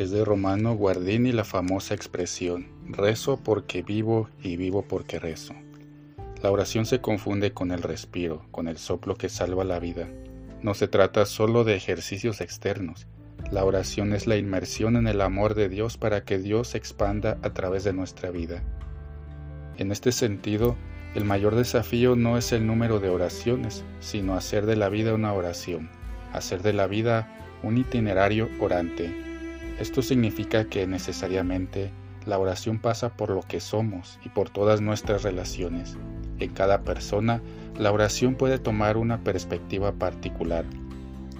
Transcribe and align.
Es 0.00 0.10
de 0.10 0.24
Romano 0.24 0.74
Guardini 0.76 1.30
la 1.30 1.44
famosa 1.44 1.92
expresión, 1.92 2.68
rezo 2.86 3.36
porque 3.36 3.82
vivo 3.82 4.30
y 4.42 4.56
vivo 4.56 4.80
porque 4.80 5.18
rezo. 5.18 5.52
La 6.42 6.50
oración 6.50 6.86
se 6.86 7.02
confunde 7.02 7.52
con 7.52 7.70
el 7.70 7.82
respiro, 7.82 8.46
con 8.50 8.66
el 8.66 8.78
soplo 8.78 9.14
que 9.16 9.28
salva 9.28 9.62
la 9.62 9.78
vida. 9.78 10.08
No 10.62 10.72
se 10.72 10.88
trata 10.88 11.26
solo 11.26 11.64
de 11.64 11.76
ejercicios 11.76 12.40
externos. 12.40 13.08
La 13.52 13.62
oración 13.62 14.14
es 14.14 14.26
la 14.26 14.38
inmersión 14.38 14.96
en 14.96 15.06
el 15.06 15.20
amor 15.20 15.54
de 15.54 15.68
Dios 15.68 15.98
para 15.98 16.24
que 16.24 16.38
Dios 16.38 16.68
se 16.68 16.78
expanda 16.78 17.36
a 17.42 17.52
través 17.52 17.84
de 17.84 17.92
nuestra 17.92 18.30
vida. 18.30 18.62
En 19.76 19.92
este 19.92 20.12
sentido, 20.12 20.78
el 21.14 21.26
mayor 21.26 21.56
desafío 21.56 22.16
no 22.16 22.38
es 22.38 22.52
el 22.52 22.66
número 22.66 23.00
de 23.00 23.10
oraciones, 23.10 23.84
sino 23.98 24.34
hacer 24.34 24.64
de 24.64 24.76
la 24.76 24.88
vida 24.88 25.12
una 25.12 25.34
oración, 25.34 25.90
hacer 26.32 26.62
de 26.62 26.72
la 26.72 26.86
vida 26.86 27.36
un 27.62 27.76
itinerario 27.76 28.48
orante. 28.60 29.29
Esto 29.80 30.02
significa 30.02 30.66
que 30.66 30.86
necesariamente 30.86 31.90
la 32.26 32.38
oración 32.38 32.78
pasa 32.78 33.16
por 33.16 33.30
lo 33.30 33.40
que 33.40 33.58
somos 33.58 34.20
y 34.24 34.28
por 34.28 34.50
todas 34.50 34.80
nuestras 34.80 35.24
relaciones. 35.24 35.96
En 36.38 36.50
cada 36.50 36.82
persona, 36.82 37.42
la 37.76 37.90
oración 37.90 38.36
puede 38.36 38.58
tomar 38.58 38.96
una 38.96 39.24
perspectiva 39.24 39.90
particular. 39.92 40.64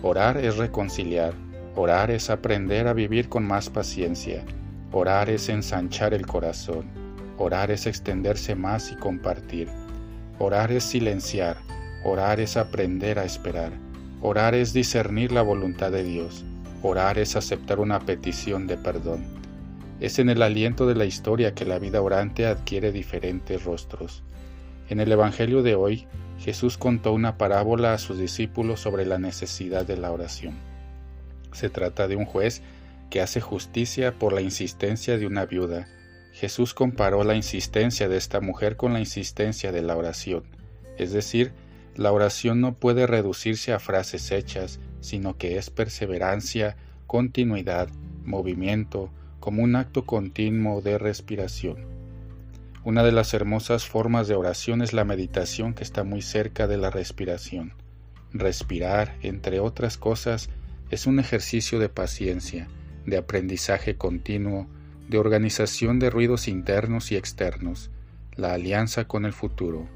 Orar 0.02 0.38
es 0.38 0.56
reconciliar, 0.56 1.34
orar 1.76 2.10
es 2.10 2.30
aprender 2.30 2.88
a 2.88 2.94
vivir 2.94 3.28
con 3.28 3.46
más 3.46 3.70
paciencia, 3.70 4.42
orar 4.90 5.30
es 5.30 5.48
ensanchar 5.48 6.14
el 6.14 6.26
corazón, 6.26 7.00
Orar 7.42 7.70
es 7.70 7.86
extenderse 7.86 8.54
más 8.54 8.92
y 8.92 8.96
compartir. 8.96 9.66
Orar 10.38 10.70
es 10.72 10.84
silenciar. 10.84 11.56
Orar 12.04 12.38
es 12.38 12.58
aprender 12.58 13.18
a 13.18 13.24
esperar. 13.24 13.72
Orar 14.20 14.54
es 14.54 14.74
discernir 14.74 15.32
la 15.32 15.40
voluntad 15.40 15.90
de 15.90 16.04
Dios. 16.04 16.44
Orar 16.82 17.18
es 17.18 17.36
aceptar 17.36 17.80
una 17.80 18.00
petición 18.00 18.66
de 18.66 18.76
perdón. 18.76 19.24
Es 20.00 20.18
en 20.18 20.30
el 20.30 20.42
aliento 20.42 20.86
de 20.86 20.94
la 20.94 21.04
historia 21.04 21.54
que 21.54 21.64
la 21.64 21.78
vida 21.78 22.00
orante 22.00 22.46
adquiere 22.46 22.92
diferentes 22.92 23.64
rostros. 23.64 24.22
En 24.88 24.98
el 25.00 25.12
Evangelio 25.12 25.62
de 25.62 25.74
hoy, 25.74 26.06
Jesús 26.38 26.78
contó 26.78 27.12
una 27.12 27.36
parábola 27.36 27.92
a 27.92 27.98
sus 27.98 28.18
discípulos 28.18 28.80
sobre 28.80 29.04
la 29.04 29.18
necesidad 29.18 29.86
de 29.86 29.96
la 29.96 30.10
oración. 30.10 30.54
Se 31.52 31.68
trata 31.68 32.08
de 32.08 32.16
un 32.16 32.24
juez 32.24 32.62
que 33.10 33.20
hace 33.20 33.40
justicia 33.40 34.18
por 34.18 34.32
la 34.32 34.40
insistencia 34.40 35.18
de 35.18 35.26
una 35.26 35.44
viuda 35.44 35.86
Jesús 36.32 36.74
comparó 36.74 37.24
la 37.24 37.34
insistencia 37.34 38.08
de 38.08 38.16
esta 38.16 38.40
mujer 38.40 38.76
con 38.76 38.92
la 38.92 39.00
insistencia 39.00 39.72
de 39.72 39.82
la 39.82 39.96
oración, 39.96 40.44
es 40.96 41.12
decir, 41.12 41.52
la 41.96 42.12
oración 42.12 42.60
no 42.60 42.74
puede 42.74 43.06
reducirse 43.06 43.72
a 43.72 43.80
frases 43.80 44.30
hechas, 44.30 44.78
sino 45.00 45.36
que 45.36 45.58
es 45.58 45.70
perseverancia, 45.70 46.76
continuidad, 47.06 47.88
movimiento, 48.24 49.10
como 49.40 49.62
un 49.62 49.76
acto 49.76 50.04
continuo 50.04 50.82
de 50.82 50.98
respiración. 50.98 51.86
Una 52.84 53.02
de 53.02 53.12
las 53.12 53.34
hermosas 53.34 53.86
formas 53.86 54.28
de 54.28 54.34
oración 54.34 54.80
es 54.80 54.92
la 54.92 55.04
meditación 55.04 55.74
que 55.74 55.82
está 55.82 56.04
muy 56.04 56.22
cerca 56.22 56.66
de 56.66 56.76
la 56.76 56.90
respiración. 56.90 57.74
Respirar, 58.32 59.16
entre 59.22 59.60
otras 59.60 59.98
cosas, 59.98 60.48
es 60.90 61.06
un 61.06 61.18
ejercicio 61.18 61.78
de 61.78 61.88
paciencia, 61.88 62.68
de 63.06 63.18
aprendizaje 63.18 63.96
continuo, 63.96 64.66
de 65.08 65.18
organización 65.18 65.98
de 65.98 66.10
ruidos 66.10 66.48
internos 66.48 67.12
y 67.12 67.16
externos, 67.16 67.90
la 68.36 68.54
alianza 68.54 69.06
con 69.06 69.24
el 69.24 69.32
futuro. 69.32 69.88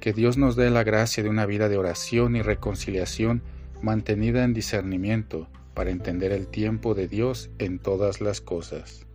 Que 0.00 0.12
Dios 0.12 0.36
nos 0.36 0.54
dé 0.54 0.70
la 0.70 0.84
gracia 0.84 1.22
de 1.22 1.30
una 1.30 1.46
vida 1.46 1.68
de 1.68 1.78
oración 1.78 2.36
y 2.36 2.42
reconciliación 2.42 3.42
mantenida 3.84 4.42
en 4.42 4.54
discernimiento 4.54 5.48
para 5.74 5.90
entender 5.90 6.32
el 6.32 6.48
tiempo 6.48 6.94
de 6.94 7.06
Dios 7.06 7.50
en 7.58 7.78
todas 7.78 8.20
las 8.20 8.40
cosas. 8.40 9.06